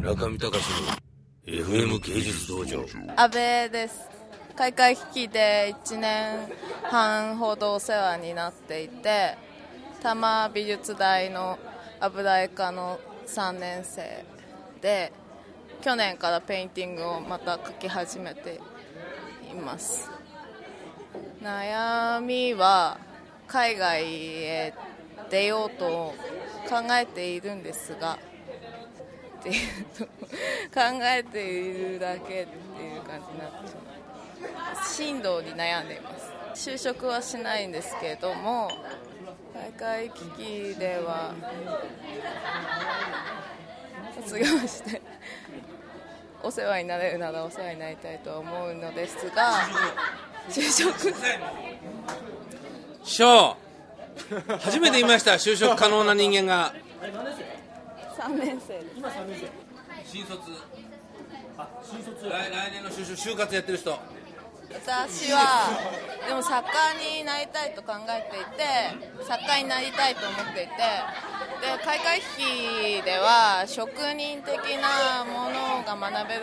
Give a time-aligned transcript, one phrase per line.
[0.00, 0.64] 村上隆
[1.46, 2.86] の FM 芸術道場。
[3.16, 4.08] 阿部です。
[4.56, 6.38] カイカイキキで1年
[6.84, 9.36] 半ほどお世話になっていて
[10.02, 11.58] 多摩美術大の
[12.00, 14.24] 油絵科の3年生
[14.80, 15.12] で
[15.82, 18.58] 去年からペインティングをまた描き始めて
[19.52, 20.10] います。
[21.42, 22.96] 悩みは
[23.46, 24.72] 海外へ
[25.28, 26.14] 出ようと
[26.70, 28.18] 考えているんですが
[29.40, 30.10] っていうと考
[31.02, 34.86] えているだけっていう感じになってしまう。
[34.86, 36.10] 進路に悩んでいま
[36.54, 36.70] す。
[36.70, 38.70] 就職はしないんですけども
[39.54, 40.24] 大会危
[40.72, 41.32] 機では
[44.22, 45.00] 卒業して
[46.42, 49.52] お世話になれるならお世話になりたいと思うのですが
[50.48, 51.14] 就職。
[53.04, 53.56] 師 匠
[54.58, 55.32] 初めて見ました。
[55.32, 56.74] 就職可能な人間が。
[58.20, 58.84] 3年生で
[59.36, 59.46] す。
[60.04, 60.52] 新卒。
[62.28, 63.98] 来来年の就職就活やってる人
[64.72, 65.68] 私は
[66.26, 70.74] でも作家になりたいと考えていて作家になりたいと思っていて
[71.60, 76.42] で開会式では職人的なものが学べる。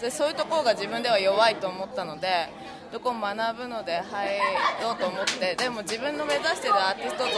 [0.00, 2.48] でそういうところが自分では弱いと思ったので
[2.92, 4.38] どこも学ぶので入
[4.82, 5.54] ろうと思って。
[5.56, 7.30] でも自分の目指しているアーティスト像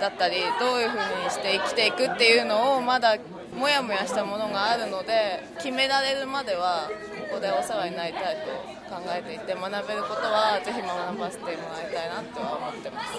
[0.00, 3.16] だったりどういうふうにして生きていくっていうのをまだ
[3.56, 6.90] もやもやしたものがあるので決められるまでは
[7.30, 13.14] ここでお世話になりたいと考えていて学べることはぜひ学ばせてもらいたいなとは思ってます。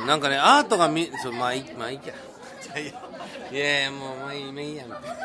[0.00, 2.14] うんなんかねアートがみそまあいいまあいいや。
[3.50, 5.16] いやもうまあいいまあいいやみたいな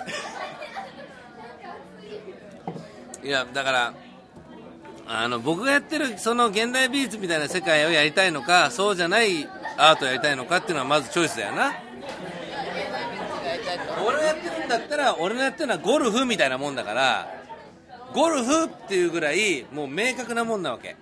[3.24, 3.94] いやだから
[5.08, 9.48] あの僕がやってるその現代美術みたいな世界をやりたいのかそうじゃない
[9.78, 11.74] アートやりたいのかっていうのはまずチョイスだよな。
[14.06, 17.28] 俺がやってるんだったら俺のやってるのはゴルフみたいなもんだから
[18.14, 20.96] ゴルフっていうぐらいもう明確なもんなわけ。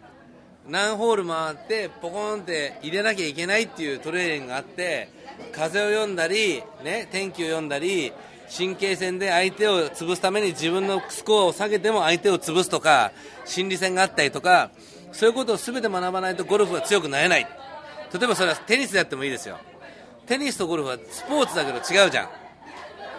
[0.67, 5.09] 何ホール回ってポコンって入れなきゃいけないっていうトレーニングがあって
[5.51, 8.13] 風を読んだり、ね、天気を読んだり
[8.55, 13.11] 神経戦で相手を潰すために自分のスコアを下げても相手を潰すとか
[13.44, 14.72] 心理戦があったりとか
[15.11, 17.62] そういうことを全て学ばないとゴルフは強くなれない。
[18.13, 19.57] 例えばそれはテニスでやってもいいですよ。
[20.25, 22.29] テニスとゴルフはスポーツだけど違うじゃん。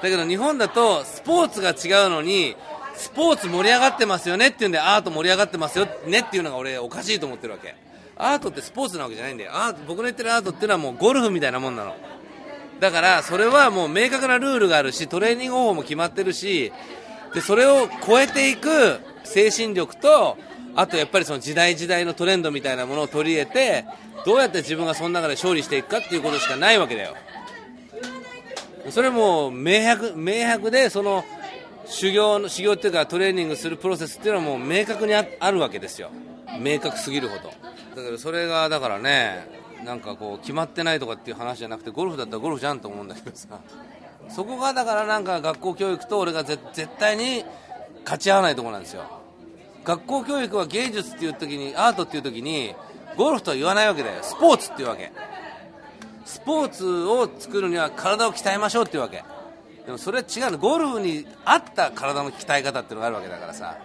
[0.02, 2.56] だけど日本だとスポーツが違うのに
[2.94, 7.74] スポーツ盛り上がってますよねっていうんでアート盛り上がってますよねっていうのが俺おかしいと思ってるわけ。
[8.16, 11.96] アートってスポーツなわけじゃないんだよア僕の言ってるアートっていうのはもうゴルフみたいなもんなの。
[12.80, 16.72] だからそれはもう明確なルールがあるしトレーニング方法も決まってるし
[17.32, 20.36] でそれを超えていく精神力と
[20.76, 23.84] あとやっぱりその時代時代のトレンドみたいなものを取り入れて
[24.24, 27.14] どうやって自分がその中で勝利していくかっていうことしかないわけだよ。
[28.90, 31.24] それも明白明白でその
[31.86, 36.10] 修行の修行っていうかトレーニングするプロセスっていうのはもう明確にああるわけですよ。
[36.60, 37.52] 明確すぎるほど。
[37.96, 39.48] だからそれがだからね
[39.84, 43.60] なんかこう決まってないとかっていう話じゃなくてゴルフだったらゴルフじゃんと思うんだけどさ。
[44.28, 46.58] そこがだからなんか学校教育と俺が絶
[46.98, 47.44] 対に
[48.04, 49.04] 勝ち合わないところなんですよ。
[49.84, 52.74] 学校教育は芸術っていう時にアートっていう時に
[53.16, 54.22] ゴルフとは言わないわけだよ。
[54.22, 55.12] スポーツっていうわけ。
[56.24, 59.22] スポーツを作るには体を鍛えましょうっていうわけ。
[59.84, 60.58] でもそれは違うの。
[60.58, 63.76] ゴルフに合った体の鍛え方っていうのがあるわけだからさ。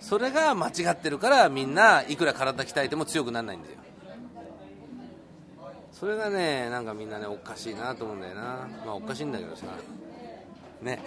[0.00, 3.76] それが間違ってるからみんないくら体鍛えても強くならないんだよ。
[5.92, 8.42] それがねなんかみんなねおかしいなと思うんだよな。
[8.84, 9.64] まあおかしいんだけどさ。
[10.82, 11.00] ね。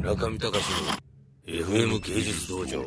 [0.00, 0.92] 中見隆の
[1.46, 2.84] FM 芸術道場。